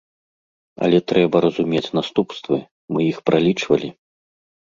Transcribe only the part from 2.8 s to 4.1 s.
мы іх пралічвалі.